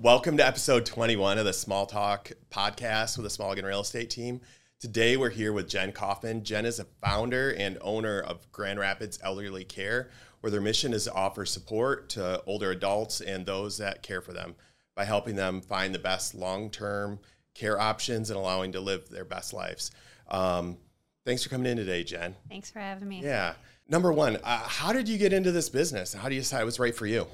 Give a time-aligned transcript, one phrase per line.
[0.00, 4.40] Welcome to episode 21 of the Small Talk podcast with the Smallgen Real Estate team.
[4.80, 6.42] Today we're here with Jen Kaufman.
[6.42, 10.10] Jen is a founder and owner of Grand Rapids Elderly Care,
[10.40, 14.32] where their mission is to offer support to older adults and those that care for
[14.32, 14.56] them
[14.96, 17.20] by helping them find the best long term
[17.54, 19.92] care options and allowing to live their best lives.
[20.28, 20.78] Um,
[21.24, 22.34] thanks for coming in today, Jen.
[22.48, 23.22] Thanks for having me.
[23.22, 23.54] Yeah.
[23.88, 26.14] Number one, uh, how did you get into this business?
[26.14, 27.26] How do you decide it was right for you?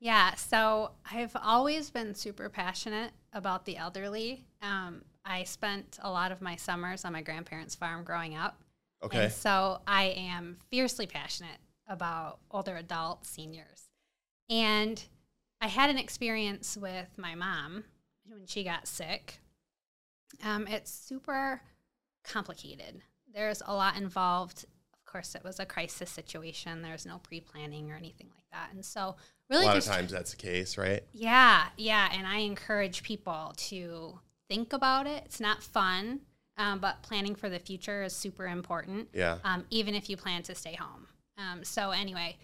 [0.00, 4.44] Yeah, so I've always been super passionate about the elderly.
[4.60, 8.60] Um, I spent a lot of my summers on my grandparents' farm growing up.
[9.02, 9.24] Okay.
[9.24, 13.88] And so I am fiercely passionate about older adults, seniors.
[14.50, 15.02] And
[15.60, 17.84] I had an experience with my mom
[18.26, 19.40] when she got sick.
[20.42, 21.62] Um, it's super
[22.24, 23.00] complicated.
[23.32, 24.66] There's a lot involved.
[25.14, 26.82] Of course, it was a crisis situation.
[26.82, 28.70] There was no pre planning or anything like that.
[28.72, 29.14] And so,
[29.48, 31.04] really, a lot just of times that's the case, right?
[31.12, 32.08] yeah, yeah.
[32.12, 35.22] And I encourage people to think about it.
[35.24, 36.22] It's not fun,
[36.58, 39.38] um, but planning for the future is super important, Yeah.
[39.44, 41.06] um, even if you plan to stay home.
[41.38, 42.36] Um, so, anyway,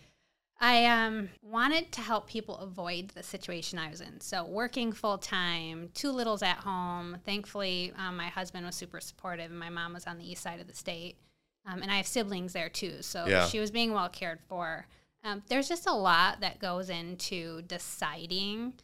[0.60, 4.20] I um, wanted to help people avoid the situation I was in.
[4.20, 7.18] So, working full time, two littles at home.
[7.24, 10.60] Thankfully, um, my husband was super supportive, and my mom was on the east side
[10.60, 11.16] of the state.
[11.66, 13.02] Um, and I have siblings there too.
[13.02, 13.46] So, Yeah.
[13.46, 14.86] she was being well cared for.
[15.22, 18.74] Um, there's just a lot that goes into deciding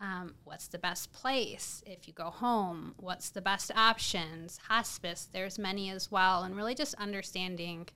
[0.00, 5.58] um, what's the best place if you go home, what's the best options, hospice, there's
[5.58, 7.88] many as well, and really just understanding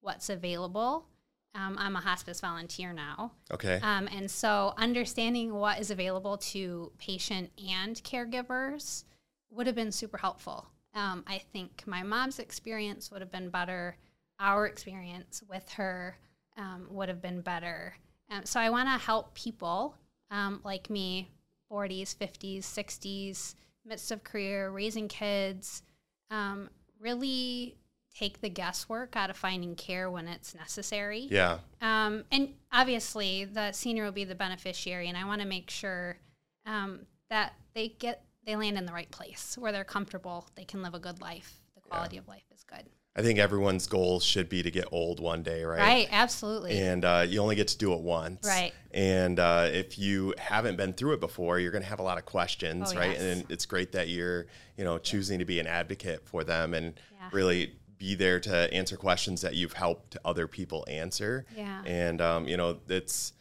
[0.00, 1.06] what's available.
[1.54, 3.32] Um, I'm a hospice volunteer now.
[3.50, 3.80] Okay.
[3.82, 9.04] Um, and so understanding what is available to patient and caregivers
[9.50, 10.68] would have been super helpful.
[10.98, 13.96] Um, I think my mom's experience would have been better.
[14.40, 16.18] Our experience with her
[16.56, 17.94] um, would have been better.
[18.30, 19.94] Um, so I want to help people
[20.30, 21.30] um, like me,
[21.70, 23.54] 40s, 50s, 60s,
[23.84, 25.82] midst of career, raising kids,
[26.30, 26.68] um,
[27.00, 27.76] really
[28.14, 31.28] take the guesswork out of finding care when it's necessary.
[31.30, 31.58] yeah.
[31.80, 36.18] Um, and obviously, the senior will be the beneficiary, and I want to make sure
[36.66, 40.82] um, that they get they land in the right place where they're comfortable, they can
[40.82, 42.84] live a good life, the quality of life is good.
[43.16, 45.78] I think everyone's goal should be to get old one day, right?
[45.80, 46.78] Right, absolutely.
[46.78, 48.46] And uh, you only get to do it once.
[48.46, 48.72] Right.
[48.92, 52.18] And uh, if you haven't been through it before, you're going to have a lot
[52.18, 53.12] of questions, Oh, right?
[53.12, 53.20] yes.
[53.20, 56.94] And it's great that you're, you know, choosing to be an advocate for them and
[57.18, 57.28] Yeah.
[57.32, 61.44] really be there to answer questions that you've helped other people answer.
[61.56, 61.82] Yeah.
[61.84, 63.32] And um, you know, it's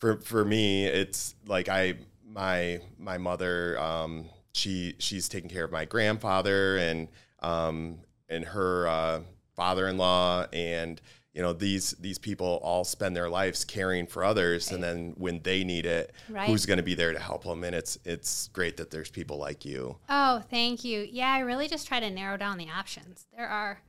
[0.00, 1.94] for for me, it's like I
[2.26, 7.08] my my mother um, she she's taking care of my grandfather and
[7.40, 7.98] um,
[8.28, 9.20] and her uh,
[9.54, 11.00] father-in-law and
[11.32, 15.40] you know these these people all spend their lives caring for others and then when
[15.42, 16.48] they need it Right.
[16.48, 19.36] who's going to be there to help them and it's it's great that there's people
[19.38, 21.06] like you Oh, thank you.
[21.10, 23.26] Yeah, I really just try to narrow down the options.
[23.36, 23.82] There are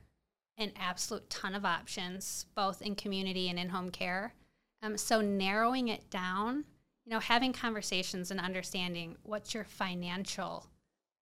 [0.58, 4.34] an absolute ton of options, both in community and in home care.
[4.82, 6.64] Um, so narrowing it down,
[7.08, 10.66] you know, having conversations and understanding what's your financial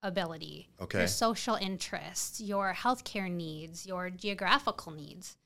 [0.02, 0.98] ability, Okay.
[0.98, 5.36] your social interests, your healthcare needs, your geographical needs,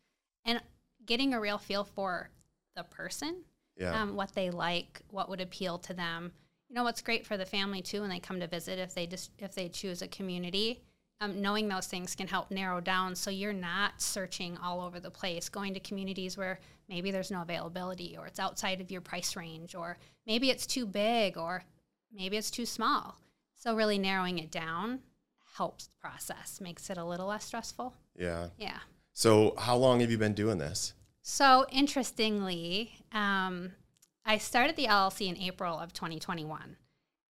[0.47, 0.63] and
[1.05, 2.31] getting a real feel for
[2.75, 3.45] the person
[3.77, 6.33] yeah um, what they like, what would appeal to them.
[6.71, 9.07] You know, what's great for the family too when they come to visit if they
[9.07, 10.81] just if they choose a community.
[11.23, 15.11] Um, knowing those things can help narrow down so you're not searching all over the
[15.11, 19.37] place, going to communities where maybe there's no availability or it's outside of your price
[19.37, 19.97] range or
[20.27, 21.65] maybe it's too big or
[22.13, 23.17] maybe it's too small.
[23.55, 25.01] So really narrowing it down
[25.57, 27.95] helps the process, makes it a little less stressful.
[28.17, 28.81] yeah Yeah.
[29.13, 30.93] so how long have you been doing this
[31.23, 33.73] So interestingly, um,
[34.25, 36.77] I started the LLC in April of 2021.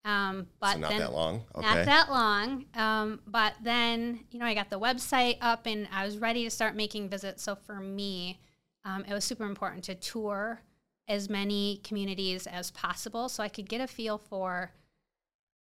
[0.02, 2.64] Um, but so not then, that long okay Not that long.
[2.74, 6.50] Um, but then, you know, I got the website up and I was ready to
[6.50, 7.42] start making visits.
[7.42, 8.40] So for me,
[8.84, 10.62] um, it was super important to tour
[11.08, 14.72] as many communities as possible so I could get a feel for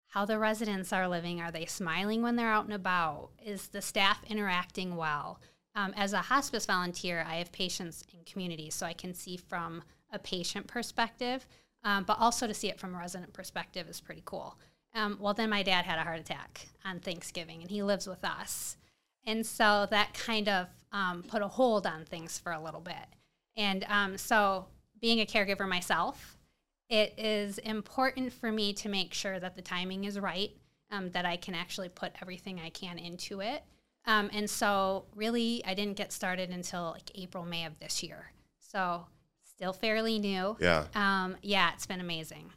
[0.07, 1.41] how the residents are living.
[1.41, 3.29] Are they smiling when they're out and about?
[3.43, 5.39] Is the staff interacting well?
[5.73, 9.83] Um, as a hospice volunteer, I have patients in communities, so I can see from
[10.11, 11.47] a patient perspective,
[11.83, 14.57] um, but also to see it from a resident perspective is pretty cool.
[14.93, 18.25] Um, well, then my dad had a heart attack on Thanksgiving, and he lives with
[18.25, 18.75] us.
[19.25, 22.95] And so that kind of um, put a hold on things for a little bit.
[23.57, 24.67] And um, so,
[24.99, 26.37] being a caregiver myself,
[26.89, 30.51] it is important for me to make sure that the timing is right,
[30.91, 33.63] um, that I can actually put everything I can into it.
[34.05, 38.31] Um, and so, really, I didn't get started until like April, May of this year.
[38.59, 39.05] So,
[39.43, 40.57] still fairly new.
[40.59, 40.85] Yeah.
[40.95, 42.51] Um, yeah, it's been amazing.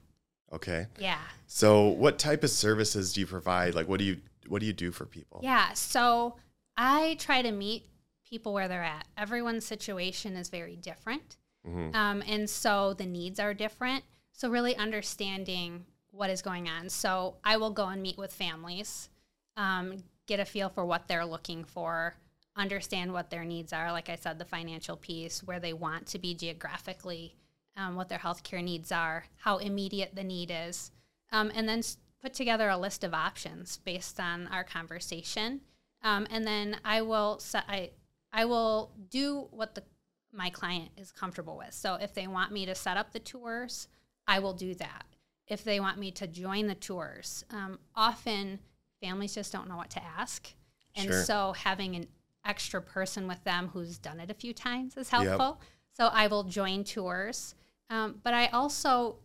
[0.53, 0.87] Okay.
[0.99, 1.19] Yeah.
[1.47, 3.75] So, what type of services do you provide?
[3.75, 5.41] Like, what do you what do you do for people?
[5.43, 5.73] Yeah.
[5.73, 6.37] So
[6.77, 7.87] I try to meet
[8.35, 9.07] people where they're at.
[9.17, 11.37] Everyone's situation is very different.
[11.65, 11.95] Mhm.
[11.95, 14.03] Um, and so the needs are different.
[14.33, 16.89] So, really understanding what is going on.
[16.89, 19.09] So, I will go and meet with families,
[19.57, 22.17] um, get a feel for what they're looking for,
[22.57, 23.93] understand what their needs are.
[23.93, 27.37] Like I said, the financial piece, where they want to be geographically,
[27.77, 30.91] um, what their healthcare needs are, how immediate the need is,
[31.31, 31.83] um, and then
[32.21, 35.61] put together a list of options based on our conversation.
[36.03, 37.91] Um, and then I will set, I,
[38.35, 39.85] I will do what the
[40.33, 41.73] my client is comfortable with.
[41.73, 43.87] So if they want me to set up the tours,
[44.27, 45.05] I will do that.
[45.47, 48.59] If they want me to join the tours, um, often
[49.01, 50.53] families just don't know what to ask.
[50.97, 51.23] And Sure.
[51.23, 52.09] so having an
[52.45, 55.61] extra person with them who's done it a few times is helpful.
[55.93, 57.55] So I will join tours.
[57.89, 59.21] Um, but I also,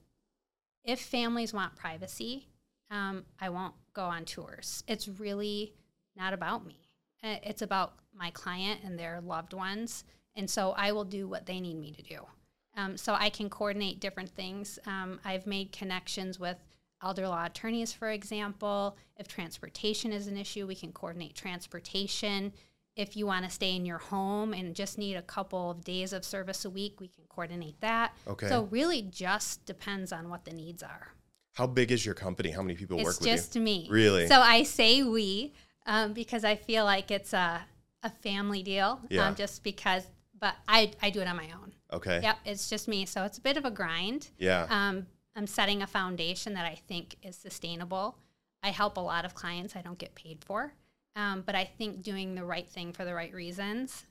[0.83, 2.49] if families want privacy,
[2.91, 4.83] um, I won't go on tours.
[4.87, 5.73] It's really
[6.15, 6.89] not about me.
[7.23, 10.03] It's about my client and their loved ones.
[10.35, 12.19] And so I will do what they need me to do.
[12.77, 14.77] Um, so I can coordinate different things.
[14.85, 16.57] Um, I've made connections with
[17.01, 18.97] elder law attorneys, for example.
[19.17, 22.53] If transportation is an issue, we can coordinate transportation.
[22.95, 26.13] If you want to stay in your home and just need a couple of days
[26.13, 28.13] of service a week, we can coordinate that.
[28.27, 28.49] Okay.
[28.49, 31.13] So really just depends on what the needs are.
[31.53, 32.51] How big is your company?
[32.51, 33.87] How many people work It's with just me.
[33.89, 34.27] Really?
[34.27, 35.53] So I say we
[35.85, 37.61] um, because I feel like it's a,
[38.03, 38.99] a family deal.
[39.09, 39.27] Yeah.
[39.27, 40.07] Um, just because,
[40.39, 41.73] but I, I do it on my own.
[41.91, 42.19] Okay.
[42.21, 42.37] Yep.
[42.45, 43.05] It's just me.
[43.05, 44.29] So it's a bit of a grind.
[44.37, 44.67] Yeah.
[44.69, 48.17] Um, I'm setting a foundation that I think is sustainable.
[48.63, 50.73] I help a lot of clients I don't get paid for.
[51.15, 54.05] Um, but I think doing the right thing for the right reasons,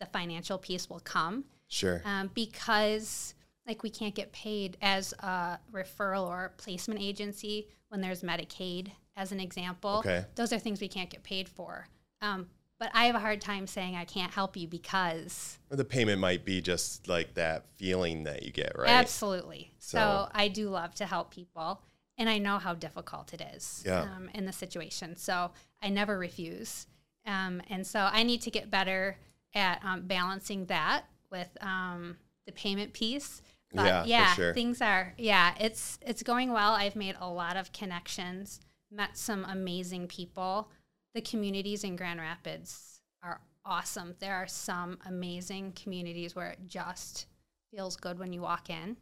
[0.00, 2.02] the financial piece will come Sure.
[2.04, 3.34] um, because
[3.66, 9.32] like we can't get paid as a referral or placement agency when there's Medicaid, as
[9.32, 9.98] an example.
[9.98, 10.24] Okay.
[10.34, 11.86] Those are things we can't get paid for.
[12.22, 12.48] Um,
[12.80, 16.18] but I have a hard time saying I can't help you because Or the payment
[16.20, 18.88] might be just like that feeling that you get, right?
[18.88, 19.70] absolutely.
[19.78, 21.82] So, So- I do love to help people,
[22.18, 24.00] and I know how difficult it is Yeah.
[24.00, 25.14] um, in the situation.
[25.14, 26.86] So I never refuse.
[27.26, 29.18] Um, and so I need to get better
[29.54, 32.16] at um, balancing that with um,
[32.46, 33.42] the payment piece.
[33.72, 34.54] But Yeah, yeah, sure.
[34.54, 36.72] things are yeah, it's it's going well.
[36.72, 38.58] I've made a lot of connections,
[38.90, 40.70] met some amazing people.
[41.14, 44.14] The communities in Grand Rapids are awesome.
[44.20, 47.26] There are some amazing communities where it just
[47.74, 48.96] feels good when you walk in.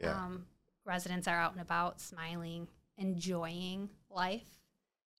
[0.00, 0.16] Yeah.
[0.16, 0.46] Um,
[0.84, 2.68] residents are out and about, smiling,
[2.98, 4.48] enjoying life,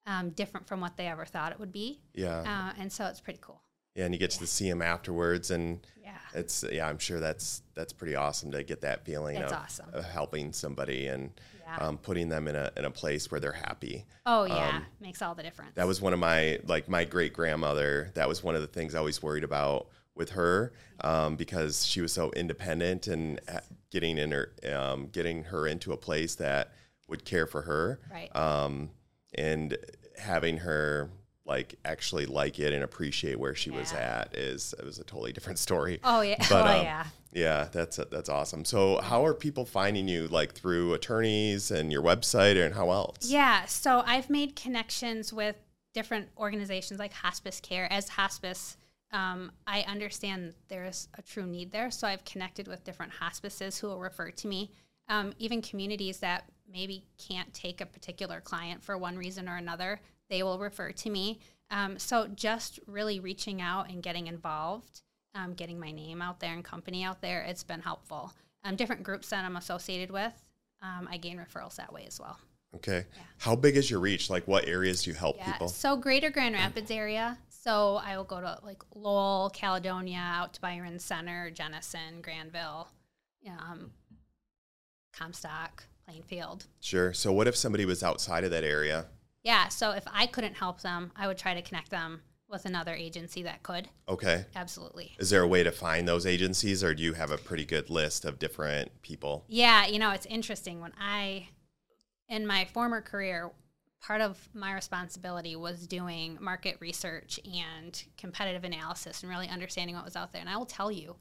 [0.06, 2.01] um, different from what they ever thought it would be.
[2.13, 2.40] yeah.
[2.42, 3.62] Uh, and so it's pretty cool.
[3.95, 4.06] Yeah.
[4.06, 6.18] And you get to see them afterwards, and Yeah.
[6.34, 6.88] it's yeah.
[6.88, 9.90] I'm sure that's that's pretty awesome to get that feeling of, awesome.
[9.94, 11.31] of helping somebody and
[11.62, 11.78] Yeah.
[11.78, 14.06] um, putting them in a in a place where they're happy.
[14.25, 14.78] oh, yeah.
[14.78, 15.76] um, Makes all the difference.
[15.76, 18.12] That was one of my like my great grandmother.
[18.16, 22.00] That was one of the things I always worried about with her um, because she
[22.00, 23.59] was so independent and uh,
[23.90, 26.71] getting in her um, getting her into a place that
[27.07, 28.00] would care for her.
[28.12, 28.33] Right.
[28.35, 28.90] Um,
[29.35, 29.76] and
[30.19, 31.09] having her
[31.45, 35.33] like actually like it and appreciate where she was at is it was a totally
[35.33, 36.00] different story.
[36.04, 36.38] oh, yeah.
[36.50, 37.06] but, oh, um, yeah.
[37.33, 38.64] Yeah, that's that's awesome.
[38.64, 40.28] So, how are people finding you?
[40.28, 43.18] Like through attorneys and your website, and how else?
[43.23, 45.56] Yeah, so I've made connections with
[45.94, 47.92] different organizations like Hospice Care.
[47.92, 48.78] As hospice,
[49.12, 53.88] um, I understand there's a true need there, so I've connected with different hospices who
[53.88, 54.71] will refer to me.
[55.09, 60.00] Um, even communities that maybe can't take a particular client for one reason or another,
[60.30, 61.39] they will refer to me.
[61.71, 65.01] Um, so just really reaching out and getting involved,
[65.33, 68.33] um, getting my name out there and company out there, it's been helpful.
[68.63, 70.33] Um, different groups that I'm associated with,
[70.81, 72.37] um, I gain referrals that way as well.
[72.75, 73.06] Okay.
[73.37, 74.30] How big is your reach?
[74.30, 75.51] Like, what areas do you help Yeah.
[75.51, 75.68] people?
[75.68, 77.37] So Greater Grand Rapids area.
[77.49, 82.89] So I will go to like Lowell, Caledonia, out to Byron Center, Jenison, Granville,
[83.47, 83.92] um,
[85.13, 86.65] Comstock, Plainfield.
[86.81, 87.13] Sure.
[87.13, 89.06] So, what if somebody was outside of that area?
[89.44, 89.68] Yeah.
[89.68, 93.44] So if I couldn't help them, I would try to connect them with another agency
[93.44, 93.90] that could.
[94.07, 94.45] Okay.
[94.56, 95.14] Absolutely.
[95.18, 97.90] Is there a way to find those agencies, or do you have a pretty good
[97.90, 99.44] list of different people?
[99.47, 100.80] Yeah, you know, it's interesting.
[100.80, 101.47] When I,
[102.30, 103.52] in my former career,
[104.02, 110.06] part of my responsibility was doing market research and competitive analysis and really understanding what
[110.06, 110.42] was out there.
[110.42, 111.16] And I will tell you,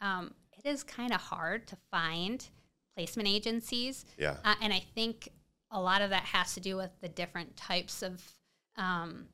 [0.00, 2.46] um, it is kind of hard to find
[2.94, 4.04] placement agencies.
[4.18, 4.36] Yeah.
[4.44, 5.30] Uh, and I think
[5.70, 8.22] a lot of that has to do with the different types of
[8.76, 9.26] um,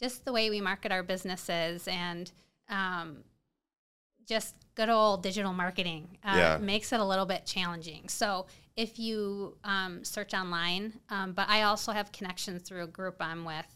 [0.00, 2.30] just the way we market our businesses and
[2.68, 3.18] um,
[4.28, 6.58] just good old digital marketing uh, Yeah.
[6.60, 8.08] makes it a little bit challenging.
[8.08, 8.46] So
[8.76, 13.44] if you um, search online, um, but I also have connections through a group I'm
[13.44, 13.66] with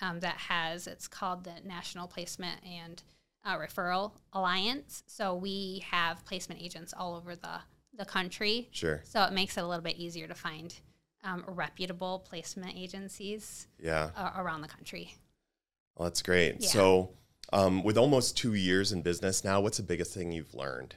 [0.00, 3.02] um, that has it's called the National Placement and
[3.44, 5.02] uh, Referral Alliance.
[5.06, 7.60] So we have placement agents all over the
[7.96, 8.68] the country.
[8.72, 9.00] Sure.
[9.04, 10.74] So it makes it a little bit easier to find
[11.24, 14.10] um, reputable placement agencies Yeah.
[14.16, 15.14] uh, around the country.
[15.96, 16.56] Well, that's great.
[16.60, 16.68] Yeah.
[16.68, 17.10] So,
[17.52, 20.96] um, with almost two years in business now, what's the biggest thing you've learned?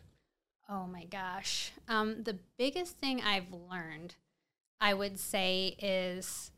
[0.69, 1.71] Oh my gosh.
[1.87, 4.15] Um, the biggest thing I've learned,
[4.81, 6.51] I would say, is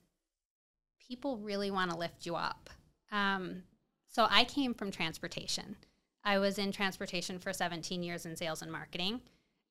[1.08, 2.70] people really want to lift you up.
[3.12, 3.64] Um,
[4.08, 5.76] so I came from transportation.
[6.24, 9.22] I was in transportation for 17 years in sales and marketing.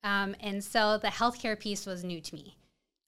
[0.05, 2.57] Um, and so the healthcare piece was new to me.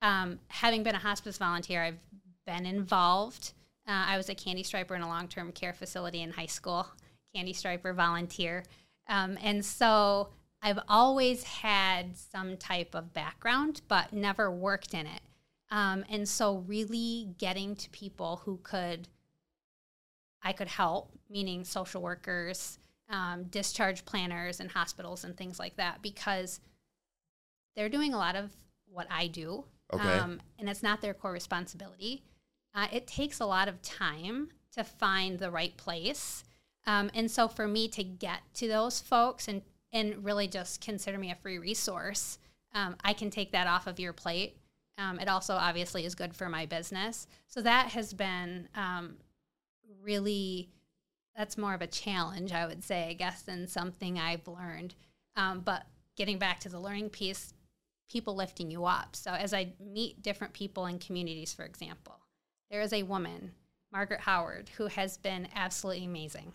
[0.02, 1.99] Um, having been a hospice volunteer, I've
[2.47, 3.52] been involved.
[3.87, 6.87] Uh, I was a candy striper in a long term care facility in high school,
[7.35, 8.64] candy striper volunteer.
[9.09, 10.28] Um, and so
[10.62, 15.21] I've always had some type of background, but never worked in it.
[15.71, 19.09] Um, and so, really getting to people who could,
[20.42, 22.78] I could help, meaning social workers,
[23.09, 26.61] um, discharge planners, and hospitals and things like that, because
[27.76, 28.50] they're doing a lot of
[28.87, 29.64] what I do.
[29.92, 30.18] Okay.
[30.18, 32.23] Um, and it's not their core responsibility.
[32.75, 36.44] Uh, it takes a lot of time to find the right place.
[36.87, 41.18] Um, and so for me to get to those folks and, and really just consider
[41.18, 42.38] me a free resource,
[42.75, 44.56] um, I can take that off of your plate.
[44.97, 47.26] Um, it also obviously is good for my business.
[47.49, 49.16] So that has been um,
[50.02, 50.68] really,
[51.37, 54.94] that's more of a challenge, I would say, I guess, than something I've learned.
[55.37, 57.54] Um, but getting back to the learning piece,
[58.10, 59.14] people lifting you up.
[59.14, 62.18] So as I meet different people in communities, for example,
[62.70, 63.52] there is a woman,
[63.92, 66.52] Margaret Howard, who has been absolutely amazing.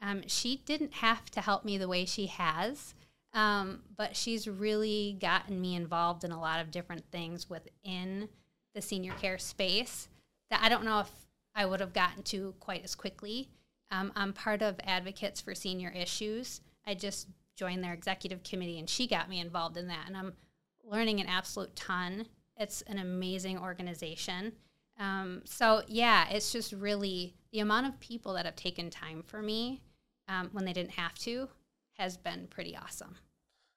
[0.00, 2.94] Um, she didn't have to help me the way she has,
[3.32, 8.28] um, but she's really gotten me involved in a lot of different things within
[8.74, 10.08] the senior care space
[10.50, 11.10] that I don't know if
[11.54, 13.48] I would have gotten to quite as quickly.
[13.90, 16.60] Um, I'm part of Advocates for Senior Issues.
[16.86, 20.34] I just joined their executive committee, and she got me involved in that, and I'm
[20.90, 22.26] learning an absolute ton.
[22.56, 24.52] It's an amazing organization.
[24.98, 29.40] Um, so yeah, it's just really the amount of people that have taken time for
[29.40, 29.82] me
[30.28, 31.48] um, when they didn't have to
[31.94, 33.14] has been pretty awesome.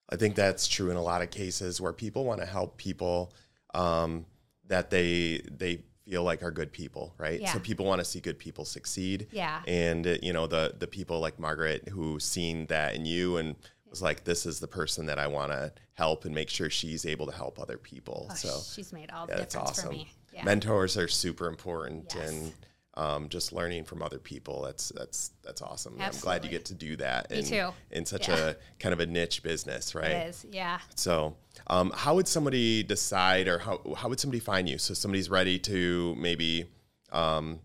[0.09, 3.33] I think that's true in a lot of cases where people want to help people
[3.73, 4.25] um,
[4.67, 7.39] that they they feel like are good people, right?
[7.39, 7.53] Yeah.
[7.53, 9.27] So people want to see good people succeed.
[9.31, 9.61] Yeah.
[9.67, 13.55] And uh, you know the the people like Margaret who seen that in you and
[13.91, 17.05] was like, this is the person that I want to help and make sure she's
[17.05, 18.27] able to help other people.
[18.31, 19.89] Oh, so she's made all the yeah, that's difference awesome.
[19.89, 20.11] for me.
[20.33, 20.43] Yeah.
[20.45, 22.29] Mentors are super important Yes.
[22.29, 22.53] and.
[22.95, 25.95] Um, just learning from other people that's that's that's awesome.
[25.97, 27.69] I'm glad you get to do that Me in, too.
[27.89, 28.35] in such Yeah.
[28.49, 30.11] a kind of a niche business, right?
[30.11, 30.45] It is.
[30.51, 30.77] Yeah.
[30.95, 34.77] So, um, how would somebody decide, or how how would somebody find you?
[34.77, 36.65] So somebody's ready to maybe,
[37.13, 37.61] um,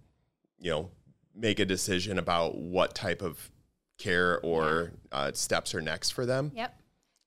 [0.60, 0.90] you know,
[1.34, 3.50] make a decision about what type of
[3.98, 6.52] care or uh, steps are next for them.
[6.54, 6.78] Yep.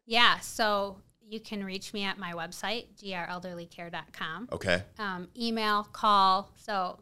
[0.05, 0.39] Yeah.
[0.39, 0.97] So
[1.27, 4.49] you can reach me at my website, grelderlycare.com.
[4.51, 4.83] Okay.
[4.97, 6.51] Um, email, call.
[6.55, 6.99] So,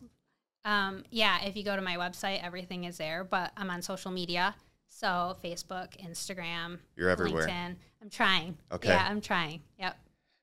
[0.66, 3.24] um, yeah, if you go to my website, everything is there.
[3.24, 4.56] But I'm on social media.
[4.90, 7.48] So Facebook, Instagram, You're everywhere.
[7.48, 7.76] LinkedIn.
[8.02, 8.58] I'm trying.
[8.72, 8.90] Okay.
[8.90, 9.62] Yeah, I'm trying.
[9.80, 9.98] Yep.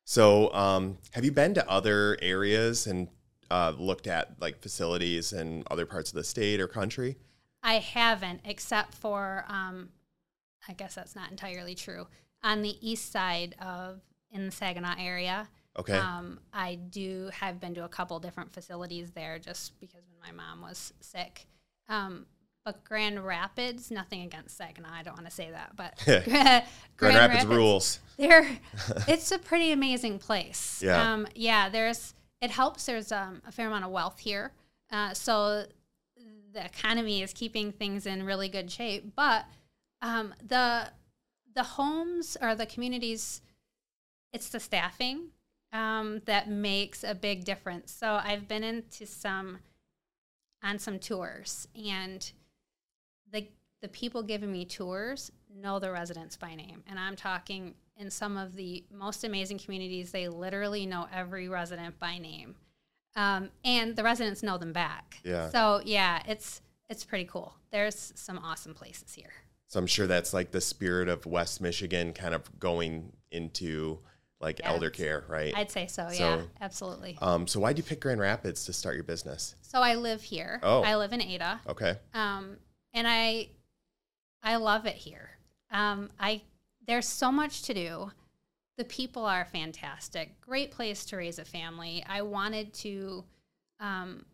[0.04, 3.08] So, um, have you been to other areas and
[3.50, 7.16] uh, looked at like facilities in other parts of the state or country?
[7.64, 9.88] I haven't, except for, um,
[10.68, 12.06] I guess that's not entirely true.
[12.42, 15.98] On the east side of, in the Saginaw area, Okay.
[15.98, 20.44] um, I do have been to a couple different facilities there just because when my
[20.44, 21.46] mom was sick.
[21.88, 22.26] Um,
[22.64, 26.64] but Grand Rapids, nothing against Saginaw, I don't want to say that, but Grand,
[26.96, 27.98] Grand Rapids, rules.
[28.18, 28.46] There,
[29.08, 30.82] it's a pretty amazing place.
[30.84, 31.12] Yeah.
[31.12, 31.68] Um, yeah.
[31.70, 32.14] There's.
[32.40, 32.84] It helps.
[32.86, 34.52] There's um, a fair amount of wealth here,
[34.92, 35.64] uh, so
[36.54, 39.12] the economy is keeping things in really good shape.
[39.14, 39.44] But
[40.00, 40.88] um, the
[41.54, 43.42] the homes or the communities,
[44.32, 45.28] it's the staffing
[45.72, 47.92] um, that makes a big difference.
[47.92, 49.58] So I've been into some
[50.62, 52.32] on some tours and
[53.30, 53.46] the
[53.82, 58.36] the people giving me tours know the residents by name and i'm talking in some
[58.36, 62.54] of the most amazing communities they literally know every resident by name
[63.16, 65.48] um, and the residents know them back Yeah.
[65.50, 69.32] so yeah it's it's pretty cool there's some awesome places here
[69.68, 73.98] So I'm sure that's like the spirit of West Michigan kind of going into
[74.40, 75.54] like Yeah, elder care, right?
[75.56, 79.04] i'd say so, yeah absolutely Um, so why'd you pick Grand Rapids to start your
[79.04, 79.54] business?
[79.62, 80.82] so i live here Oh.
[80.82, 81.96] i live in ada Okay.
[82.14, 82.56] um,
[82.92, 83.48] and i
[84.42, 85.30] i love it here
[85.72, 86.42] Um, I
[86.86, 88.10] there's so much to do.
[88.76, 90.40] The people are fantastic.
[90.40, 92.04] Great place to raise a family.
[92.08, 93.24] I wanted to
[93.80, 94.24] um,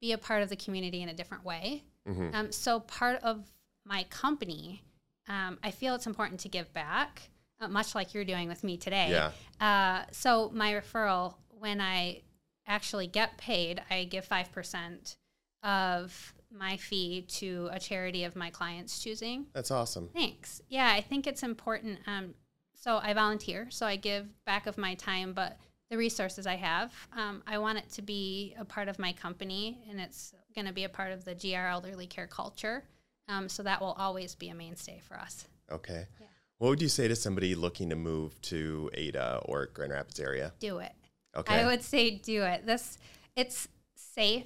[0.00, 1.84] be a part of the community in a different way.
[2.08, 2.34] Mhm.
[2.34, 3.50] Um, so part of
[3.84, 4.82] my company,
[5.28, 8.76] um, I feel it's important to give back, uh, much like you're doing with me
[8.78, 9.10] today.
[9.10, 9.32] Yeah.
[9.60, 12.22] Uh, so my referral, when I
[12.66, 15.16] actually get paid, I give five percent
[15.62, 19.46] of my fee to a charity of my clients' choosing.
[19.52, 20.08] That's awesome.
[20.08, 20.62] Thanks.
[20.68, 22.00] Yeah, I think it's important.
[22.06, 22.34] Um,
[22.80, 25.58] so I volunteer, so I give back of my time, but
[25.90, 29.78] the resources I have, um, I want it to be a part of my company,
[29.88, 32.84] and it's going to be a part of the GR elderly care culture.
[33.28, 35.46] Um, so that will always be a mainstay for us.
[35.70, 36.06] Okay.
[36.20, 36.26] Yeah.
[36.58, 40.52] What would you say to somebody looking to move to Ada or Grand Rapids area?
[40.58, 40.92] Do it.
[41.36, 41.54] Okay.
[41.54, 42.66] I would say do it.
[42.66, 42.98] This
[43.36, 44.44] it's safe.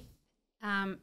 [0.61, 0.99] Um,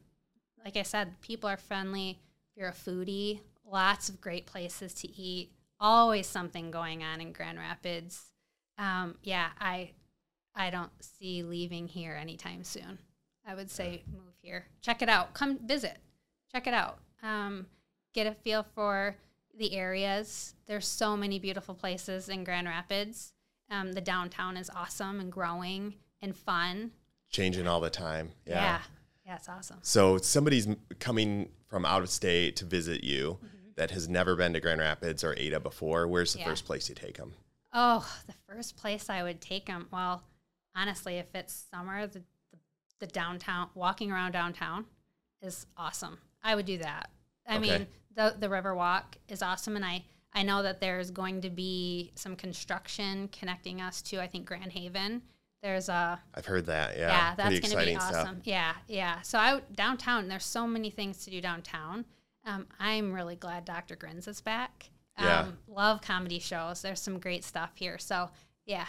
[0.63, 2.19] like I said, people are friendly.
[2.51, 5.51] If you're a foodie, lots of great places to eat.
[5.83, 8.31] Always something going on in Grand Rapids.
[8.77, 9.91] Um, yeah, I
[10.55, 12.99] I don't see leaving here anytime soon.
[13.45, 14.67] I would say move here.
[14.81, 15.33] Check it out.
[15.33, 15.97] Come visit.
[16.49, 16.99] Check it out.
[17.21, 17.65] Um,
[18.13, 19.17] get a feel for
[19.57, 20.55] the areas.
[20.67, 23.33] There's so many beautiful places in Grand Rapids.
[23.69, 26.91] Um, the downtown is awesome and growing and fun.
[27.29, 28.31] Changing all the time.
[28.45, 28.53] Yeah.
[28.53, 28.79] Yeah.
[29.25, 29.79] Yeah, it's awesome.
[29.81, 30.67] So somebody's
[30.99, 33.39] coming from out of state to visit you
[33.75, 36.07] that has never been to Grand Rapids or Ada before.
[36.07, 36.39] Where's the.
[36.39, 36.45] Yeah.
[36.45, 37.33] first place you take them?
[37.73, 39.87] Oh, the first place I would take them.
[39.91, 40.23] Well,
[40.75, 42.19] honestly, if it's summer, the,
[42.51, 42.57] the,
[42.99, 44.85] the downtown, walking around downtown
[45.41, 46.19] is awesome.
[46.43, 47.09] I would do that.
[47.47, 47.69] I Okay.
[47.77, 49.75] mean, the, the river walk is awesome.
[49.75, 54.27] And I, I know that there's going to be some construction connecting us to, I
[54.27, 55.21] think, Grand Haven.
[55.63, 56.97] There's a, I've heard that.
[56.97, 57.07] Yeah.
[57.07, 58.41] yeah, that's going to be awesome.
[58.43, 59.21] Yeah, yeah.
[59.21, 62.03] So I downtown, there's so many things to do downtown.
[62.45, 63.95] Um, I'm really glad Dr.
[63.95, 64.89] Grins is back.
[65.17, 65.47] Um, Yeah.
[65.67, 66.81] Love comedy shows.
[66.81, 67.97] There's some great stuff here.
[67.97, 68.29] So
[68.65, 68.87] yeah,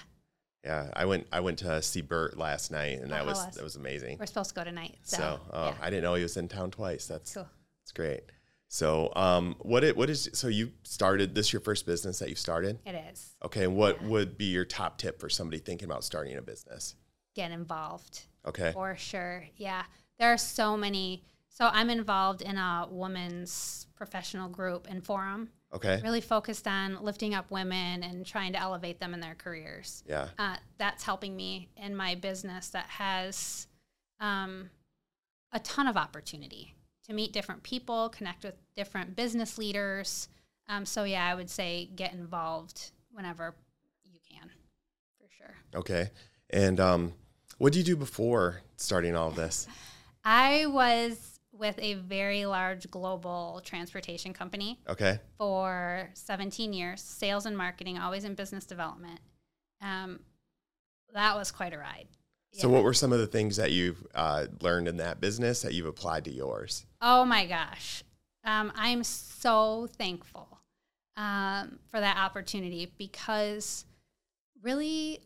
[0.65, 0.91] Yeah.
[0.95, 3.65] I went I went to see Bert last night and Oh, that was was- that
[3.65, 4.19] was amazing.
[4.19, 4.97] we're supposed to go tonight.
[5.03, 5.77] So, So, oh, yeah.
[5.81, 7.07] I didn't know he was in town twice.
[7.07, 7.49] That's cool.
[7.83, 8.23] that's great.
[8.69, 12.35] So, um, what it what is so you started this your first business that you
[12.35, 12.81] started?
[12.85, 13.37] It is.
[13.45, 16.97] Okay, and what would be your top tip for somebody thinking about starting a business?
[17.35, 19.47] Get involved Okay, for sure.
[19.57, 19.85] Yeah,
[20.19, 21.23] there are so many.
[21.55, 27.33] So I'm involved in a women's professional group and forum, okay, really focused on lifting
[27.33, 30.03] up women and trying to elevate them in their careers.
[30.07, 33.69] yeah, uh, that's helping me in my business that has
[34.19, 34.69] um,
[35.53, 36.75] a ton of opportunity
[37.07, 40.29] to meet different people, connect with different business leaders.
[40.69, 43.55] Um, so, yeah, I would say get involved whenever
[44.03, 44.51] you can,
[45.21, 45.55] for sure.
[45.77, 46.11] okay.
[46.51, 47.13] And um,
[47.59, 49.69] what did you do before starting all of this?
[50.25, 57.57] I was with a very large global transportation company Okay, for 17 years, sales and
[57.57, 59.21] marketing, always in business development.
[59.81, 60.21] Um,
[61.13, 62.09] that was quite a ride.
[62.53, 65.75] so what were some of the things that you've uh, learned in that business that
[65.75, 66.87] you've applied to yours?
[67.01, 68.03] Oh my gosh.
[68.45, 70.59] Um, I'm so thankful
[71.17, 73.85] um, for that opportunity because
[74.63, 75.21] really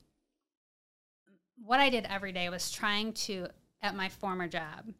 [1.64, 3.48] what I did every day was trying to,
[3.82, 4.92] at my former job,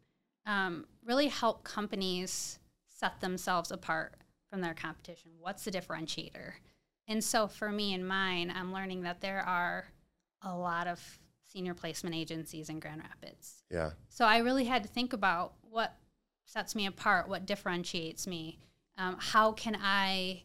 [0.45, 4.15] um, really help companies set themselves apart
[4.49, 5.31] from their competition.
[5.39, 6.53] What's the differentiator?
[7.07, 9.85] And so for me and mine, I'm learning that there are
[10.41, 13.63] a lot of senior placement agencies in Grand Rapids.
[13.71, 15.95] Yeah, So I really had to think about what
[16.45, 18.59] sets me apart, what differentiates me,
[18.97, 20.43] um, how can I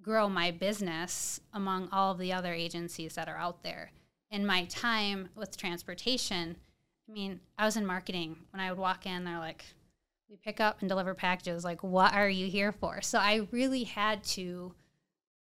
[0.00, 3.92] grow my business among all of the other agencies that are out there.
[4.30, 6.56] In my time with transportation,
[7.10, 8.36] I mean, I was in marketing.
[8.52, 9.64] When I would walk in, they're like,
[10.28, 11.64] we pick up and deliver packages.
[11.64, 13.00] Like, what are you here for?
[13.02, 14.74] So I really had to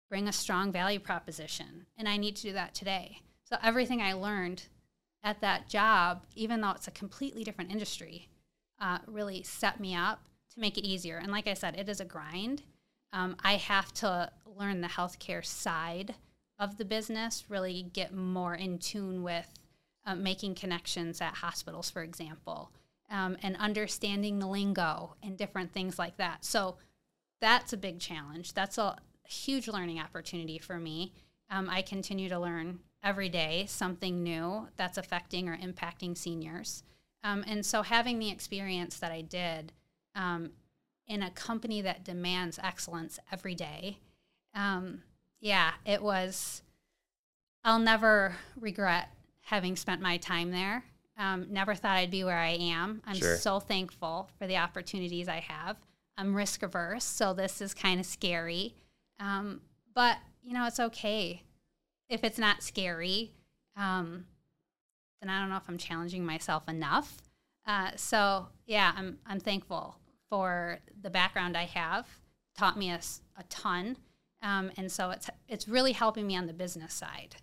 [0.10, 3.20] bring a strong value proposition, and I need to do that today.
[3.46, 4.64] So everything I learned
[5.24, 8.28] at that job, even though it's a completely different industry,
[8.82, 11.18] uh, really set me up to make it easier.
[11.18, 12.64] And like I said, it is a grind.
[13.14, 16.16] Um, I have to learn the healthcare side
[16.60, 19.48] of the business, really get more in tune with
[20.06, 22.72] uh, making connections at hospitals, for example,
[23.10, 26.46] um, and understanding the lingo and different things like that.
[26.46, 26.78] So
[27.42, 28.54] that's a big challenge.
[28.54, 31.14] That's a huge learning opportunity for me.
[31.50, 36.84] Um, I continue to learn every day something new that's affecting or impacting seniors.
[37.24, 39.74] Um, and so having the experience that I did
[40.16, 40.52] um,
[41.08, 44.00] in a company that demands excellence every day,
[44.56, 45.04] um,
[45.40, 46.64] yeah, it was,
[47.64, 49.10] I'll never regret
[49.46, 50.84] having spent my time there.
[51.18, 53.02] Um, never thought I'd be where I am.
[53.06, 53.38] I'm Sure.
[53.38, 55.78] so thankful for the opportunities I have.
[56.18, 58.76] I'm risk averse, so this is kind of scary.
[59.20, 59.62] Um,
[59.94, 61.44] but you know, it's okay
[62.10, 63.32] if it's not scary.
[63.76, 64.26] Um,
[65.22, 67.18] then I don't know if I'm challenging myself enough.
[67.66, 69.98] Uh, so yeah, I'm I'm thankful
[70.30, 72.08] for the background I have.
[72.58, 73.00] Taught me a
[73.50, 73.98] ton,
[74.42, 77.36] um, and so it's it's really helping me on the business side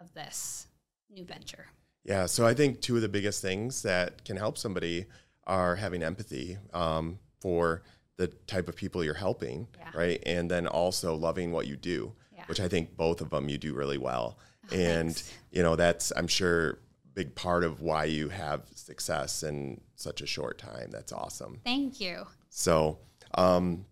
[0.00, 0.68] of this
[1.10, 1.66] new venture.
[2.04, 5.06] Yeah, so I think two of the biggest things that can help somebody
[5.46, 7.82] are having empathy um, for
[8.16, 9.90] the type of people you're helping, Yeah.
[9.94, 10.22] right?
[10.26, 12.44] And then also loving what you do, Yeah.
[12.46, 14.38] which I think both of them you do really well.
[14.70, 15.32] and, thanks.
[15.50, 16.76] you know, that's, I'm sure, a
[17.14, 20.90] big part of why you have success in such a short time.
[20.90, 21.60] That's awesome.
[21.64, 22.26] Thank you.
[22.50, 22.98] So,
[23.34, 23.86] um,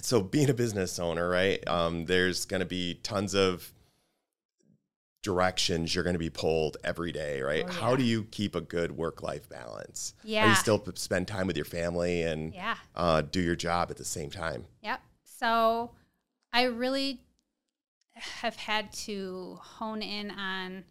[0.00, 1.66] so being a business owner, right?
[1.66, 3.72] Um, there's going to be tons of
[5.22, 7.64] directions you're going to be pulled every day, right?
[7.68, 10.14] Oh, How do you keep a good work-life balance?
[10.18, 10.48] How do Yeah.
[10.50, 12.76] you still p- spend time with your family and Yeah.
[12.94, 14.66] uh, do your job at the same time?
[14.82, 15.00] Yep.
[15.24, 15.90] So
[16.52, 17.20] I really
[18.14, 20.84] have had to hone in on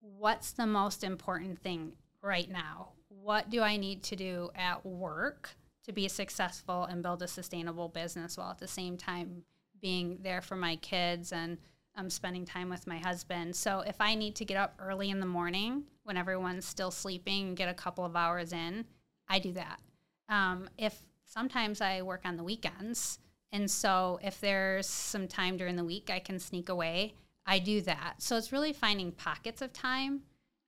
[0.00, 2.90] what's the most important thing right now.
[3.08, 7.88] What do I need to do at work to be successful and build a sustainable
[7.88, 9.44] business while at the same time
[9.80, 11.58] being there for my kids and
[11.96, 13.56] um, spending time with my husband.
[13.56, 17.48] So if I need to get up early in the morning when everyone's still sleeping
[17.48, 18.84] and get a couple of hours in,
[19.28, 19.80] I do that.
[20.28, 23.18] Um, if sometimes I work on the weekends,
[23.52, 27.14] and so if there's some time during the week I can sneak away,
[27.46, 28.14] I do that.
[28.18, 30.22] So it's really finding pockets of time.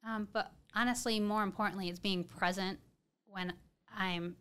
[0.07, 2.79] Um, but honestly, more importantly, it's being present
[3.27, 3.53] when
[3.97, 4.37] I'm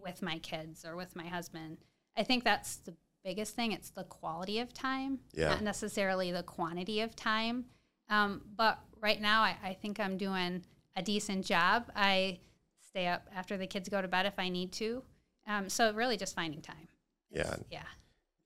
[0.00, 1.78] with my kids or with my husband.
[2.16, 3.72] I think that's the biggest thing.
[3.72, 5.48] It's the quality of time, Yeah.
[5.50, 7.66] not necessarily the quantity of time.
[8.08, 10.64] Um, but right now, I, I think I'm doing
[10.96, 11.90] a decent job.
[11.96, 12.40] I
[12.88, 15.02] stay up after the kids go to bed if I need to.
[15.46, 16.88] Um, so really just finding time.
[17.30, 17.56] Yeah.
[17.70, 17.84] Yeah.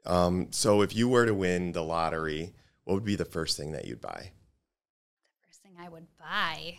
[0.05, 3.73] Um, so if you were to win the lottery, what would be the first thing
[3.73, 6.79] that you'd buy The First thing I would buy.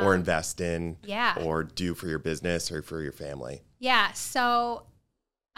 [0.00, 1.34] or Um, invest in yeah.
[1.44, 3.62] or do for your business or for your family?
[3.80, 4.12] Yeah.
[4.12, 4.86] So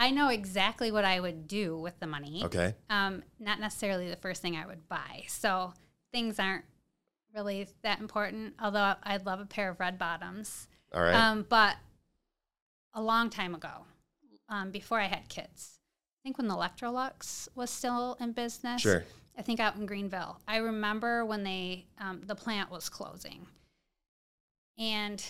[0.01, 2.43] I know exactly what I would do with the money.
[2.45, 2.75] Okay.
[2.89, 5.25] Um, not necessarily the first thing I would buy.
[5.27, 5.75] So
[6.13, 6.65] things aren't
[7.35, 10.69] really that important, although I'd love a pair of red bottoms.
[10.95, 11.15] All right.
[11.15, 11.77] Um, but
[12.95, 13.85] a long time ago,
[14.49, 15.81] um, before I had kids,
[16.21, 18.81] I think when the Electrolux was still in business.
[18.81, 19.05] sure.
[19.37, 20.41] I think out in Greenville.
[20.49, 23.47] I remember when they um, the plant was closing,
[24.77, 25.25] and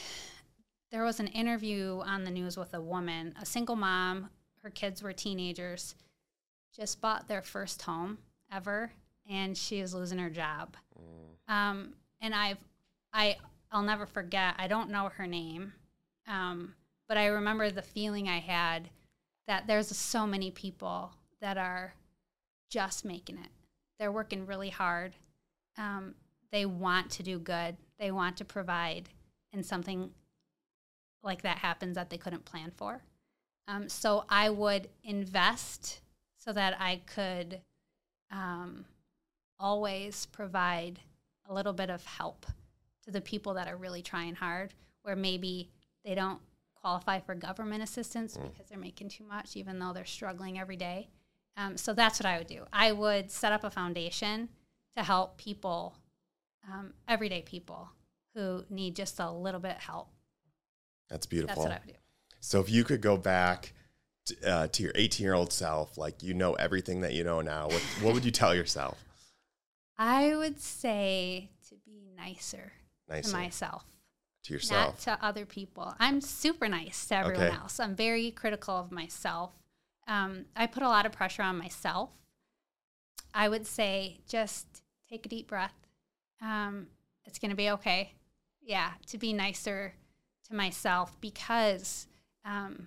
[0.90, 4.30] there was an interview on the news with a woman, a single mom.
[4.68, 5.94] Her kids were teenagers,
[6.76, 8.18] just bought their first home
[8.52, 8.92] ever,
[9.26, 10.76] and she is losing her job.
[11.48, 12.58] Um, and I've,
[13.10, 13.38] I,
[13.72, 14.56] I'll never forget.
[14.58, 15.72] I don't know her name,
[16.26, 16.74] um,
[17.08, 18.90] but I remember the feeling I had
[19.46, 21.94] that there's so many people that are
[22.68, 23.48] just making it.
[23.98, 25.14] They're working really hard.
[25.78, 26.14] Um,
[26.52, 27.78] they want to do good.
[27.98, 29.08] They want to provide,
[29.50, 30.10] and something
[31.22, 33.00] like that happens that they couldn't plan for.
[33.68, 36.00] Um, so I would invest
[36.38, 37.60] so that I could
[38.30, 38.86] um,
[39.60, 40.98] always provide
[41.48, 42.46] a little bit of help
[43.04, 45.70] to the people that are really trying hard, where maybe
[46.04, 46.40] they don't
[46.74, 51.08] qualify for government assistance because they're making too much, even though they're struggling every day.
[51.56, 52.64] Um, so that's what I would do.
[52.72, 54.48] I would set up a foundation
[54.96, 55.96] to help people,
[56.72, 57.90] um, everyday people
[58.34, 60.08] who need just a little bit of help.
[61.10, 61.48] That's beautiful.
[61.48, 61.98] That's what I would do.
[62.40, 63.72] So if you could go back
[64.26, 67.40] to, uh, to your 18 year old self, like you know everything that you know
[67.40, 69.02] now, what, what would you tell yourself?
[69.98, 72.72] I would say to be nicer
[73.08, 73.84] Nice to myself.
[74.44, 75.06] to yourself.
[75.06, 75.94] not to other people.
[75.98, 77.54] I'm super nice to everyone Okay.
[77.56, 77.80] else.
[77.80, 79.52] I'm very critical of myself.
[80.06, 82.10] Um, I put a lot of pressure on myself.
[83.34, 84.66] I would say just
[85.10, 85.74] take a deep breath.
[86.40, 86.86] Um,
[87.24, 88.12] it's going to be okay.
[88.62, 89.94] Yeah, to be nicer
[90.48, 92.06] to myself because
[92.48, 92.86] um,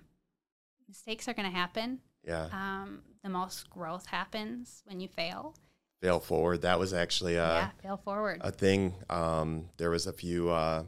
[0.88, 2.00] mistakes are going to happen.
[2.26, 2.48] yeah.
[2.52, 5.54] Um, the most growth happens when you fail.
[6.00, 6.62] Fail forward.
[6.62, 8.38] That was actually a yeah, fail forward.
[8.40, 8.94] a thing.
[9.08, 10.82] Um, there was a few uh,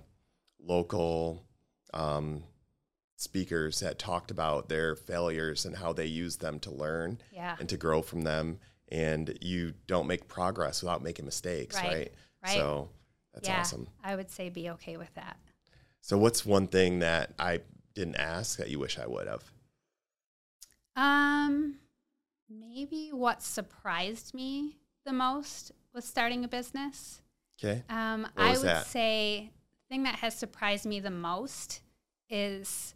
[0.60, 1.44] local
[1.92, 2.42] um,
[3.16, 7.68] speakers that talked about their failures and how they use them to learn yeah, and
[7.68, 8.58] to grow from them.
[8.90, 12.12] And you don't make progress without making mistakes, Right, right?
[12.44, 12.56] right.
[12.56, 12.90] So
[13.32, 13.60] that's yeah.
[13.60, 13.86] awesome.
[14.02, 15.36] I would say be okay with that.
[16.00, 17.60] So what's one thing that I
[17.94, 19.44] didn't ask that you wish I would have?
[20.96, 21.76] Um,
[22.48, 27.22] maybe what surprised me the most was starting a business.
[27.62, 27.82] Okay.
[27.88, 28.86] Um, I would that?
[28.86, 29.50] say
[29.88, 31.82] the thing that has surprised me the most
[32.28, 32.94] is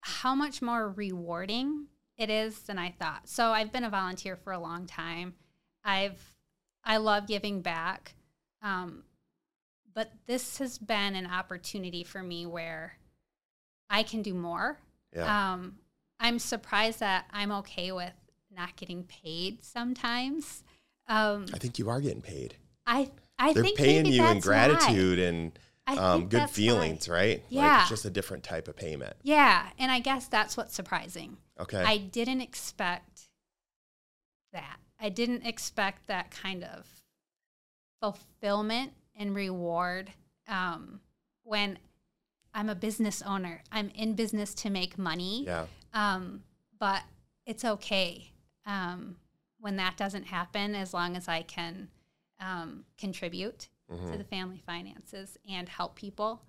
[0.00, 1.86] how much more rewarding
[2.18, 3.28] it is than I thought.
[3.28, 5.34] So I've been a volunteer for a long time.
[5.82, 6.20] I've
[6.84, 8.14] I love giving back.
[8.62, 9.04] Um,
[9.94, 12.94] but this has been an opportunity for me where
[13.90, 14.78] I can do more.
[15.14, 15.52] Yeah.
[15.52, 15.76] Um,
[16.20, 18.12] I'm surprised that I'm okay with
[18.54, 20.62] not getting paid sometimes.
[21.08, 22.56] Um, I think you are getting paid.
[22.86, 25.52] I I They're think paying you in gratitude and
[25.86, 25.94] why.
[25.94, 26.56] I um, good that's why.
[26.56, 27.38] feelings, right?
[27.42, 27.80] Like Yeah.
[27.80, 29.14] it's just a different type of payment.
[29.22, 31.36] Yeah, and I guess that's what's surprising.
[31.60, 31.82] Okay.
[31.82, 33.28] I didn't expect
[34.52, 34.78] that.
[34.98, 36.86] I didn't expect that kind of
[38.00, 40.12] fulfillment and reward
[40.48, 41.00] um,
[41.42, 41.78] when
[42.52, 43.62] I'm a business owner.
[43.72, 45.44] I'm in business to make money.
[45.46, 45.66] yeah.
[45.92, 46.42] Um,
[46.78, 47.02] but
[47.46, 48.32] it's okay
[48.66, 49.16] um,
[49.60, 51.88] when that doesn't happen as long as I can
[52.40, 54.12] um, contribute Mhm.
[54.12, 56.42] to the family finances and help people.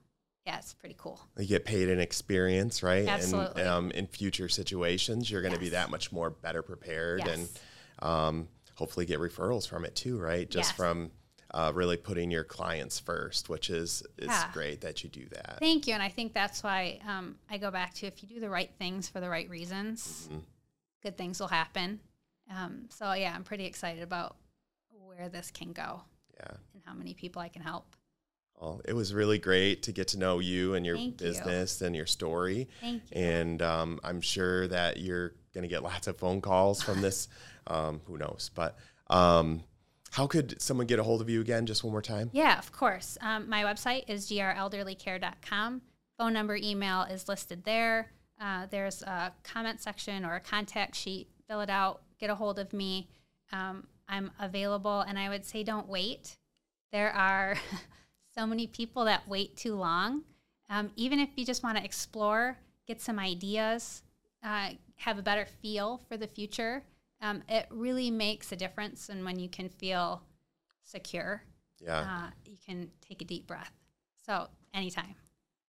[0.46, 1.20] Yeah, it's pretty cool.
[1.38, 3.08] You get paid in experience, right?
[3.08, 3.62] Absolutely.
[3.62, 7.42] And um, in future situations, you're going to be that much more better prepared and
[7.42, 7.60] Yes.
[8.00, 10.50] um, hopefully get referrals from it too, right?
[10.50, 10.76] Just Yes.
[10.78, 11.12] from
[11.56, 14.52] uh, really putting your clients first, which is is Yeah.
[14.54, 15.58] great that you do that.
[15.60, 15.94] Thank you.
[15.94, 18.72] And I think that's why um, I go back to if you do the right
[18.78, 20.44] things for the right reasons, Mhm.
[21.02, 22.00] good things will happen.
[22.52, 24.36] Um, so, yeah, I'm pretty excited about
[24.90, 26.04] where this can go
[26.38, 26.58] Yeah.
[26.74, 27.96] and how many people I can help.
[28.60, 31.28] Well, it was really great to get to know you and your Thank you.
[31.28, 32.68] business and your story.
[32.82, 33.18] Thank you.
[33.22, 37.28] And um, I'm sure that you're going to get lots of phone calls from this.
[37.68, 38.52] Um, who knows?
[38.54, 39.64] But um,
[40.16, 42.30] how could someone get a hold of you again, just one more time?
[42.32, 43.18] Yeah, of course.
[43.20, 45.82] Um, my website is grelderlycare.com.
[46.18, 48.14] Phone number, email is listed there.
[48.40, 51.28] Uh, there's a comment section or a contact sheet.
[51.50, 53.10] Fill it out, get a hold of me.
[53.52, 56.38] Um, I'm available, and I would say don't wait.
[56.94, 57.58] There are
[58.38, 60.24] so many people that wait too long.
[60.70, 64.02] Um, even if you just want to explore, get some ideas,
[64.42, 66.84] uh, have a better feel for the future,
[67.22, 69.10] um, it really makes a difference.
[69.10, 70.22] And when you can feel
[70.84, 71.44] secure,
[71.80, 72.00] Yeah.
[72.00, 73.72] uh, you can take a deep breath.
[74.26, 75.16] So anytime.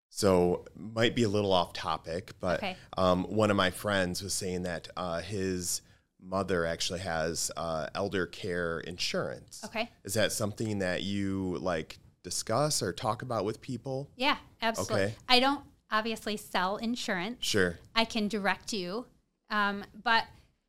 [0.09, 2.77] So might be a little off topic, but Okay.
[2.97, 5.81] um, one of my friends was saying that uh, his
[6.19, 9.61] mother actually has uh, elder care insurance.
[9.65, 9.89] Okay.
[10.03, 14.09] Is that something that you like discuss or talk about with people?
[14.15, 15.03] Yeah, absolutely.
[15.03, 15.15] Okay.
[15.29, 17.37] I don't obviously sell insurance.
[17.45, 17.77] Sure.
[17.95, 19.05] I can direct you,
[19.49, 20.25] um, but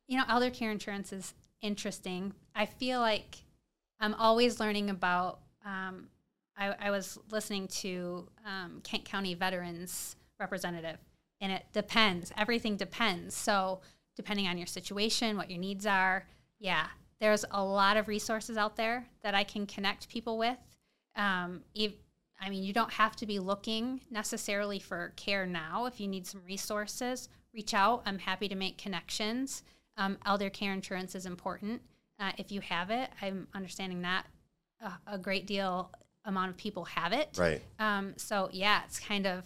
[0.09, 2.33] you know, elder care insurance is interesting.
[2.55, 3.37] I feel like
[4.01, 5.39] I'm always learning about.
[5.63, 6.07] Um,
[6.57, 10.97] I, I was listening to um, Kent County Veterans representative,
[11.39, 12.33] and it depends.
[12.37, 13.35] Everything depends.
[13.35, 13.81] So
[14.15, 16.25] depending on your situation, what your needs are,
[16.57, 16.87] yeah,
[17.21, 20.57] there's a lot of resources out there that I can connect people with.
[21.15, 21.93] Um, if,
[22.41, 25.85] I mean, you don't have to be looking necessarily for care now.
[25.85, 28.01] If you need some resources, reach out.
[28.07, 29.61] I'm happy to make connections.
[29.99, 31.81] Um, elder care insurance is important.
[32.19, 34.25] Uh, if you have it, I'm understanding that
[34.81, 35.91] a, a great deal
[36.25, 37.29] amount of people have it.
[37.37, 37.61] Right.
[37.79, 39.45] Um, so yeah, it's kind of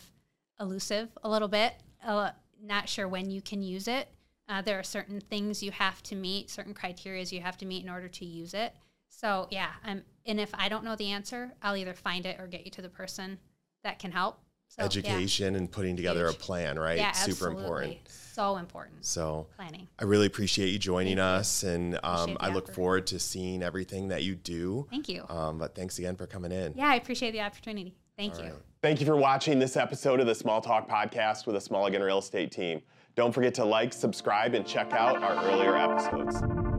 [0.60, 1.74] elusive a little bit.
[2.06, 4.08] Uh, not sure when you can use it.
[4.48, 7.84] Uh, there are certain things you have to meet, certain criterias you have to meet
[7.84, 8.74] in order to use it.
[9.10, 12.48] So yeah, I'm, and if I don't know the answer, I'll either find it or
[12.48, 13.40] get you to the person
[13.84, 14.40] that can help.
[14.76, 14.86] So, yeah.
[14.86, 16.98] Education and putting together a plan, right?
[16.98, 17.64] Yeah, Super absolutely.
[17.64, 17.98] important.
[18.10, 19.06] So important.
[19.06, 19.88] So Planning.
[20.00, 21.40] I really appreciate you joining Thank you.
[21.40, 24.88] us, and um, I look forward to seeing everything that you do.
[24.90, 25.26] Thank you.
[25.30, 26.74] Um, but thanks again for coming in.
[26.76, 27.94] Yeah, I appreciate the opportunity.
[28.18, 28.54] Thank you.
[28.82, 32.02] Thank you for watching this episode of the Small Talk Podcast with the Small Again
[32.02, 32.82] Real Estate team.
[33.16, 36.73] Don't forget to like, subscribe, and check out our earlier episodes.